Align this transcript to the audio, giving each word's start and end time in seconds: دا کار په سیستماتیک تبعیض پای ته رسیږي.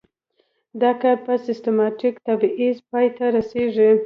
دا 0.81 0.91
کار 1.01 1.17
په 1.25 1.33
سیستماتیک 1.47 2.13
تبعیض 2.27 2.77
پای 2.89 3.07
ته 3.17 3.25
رسیږي. 3.35 3.91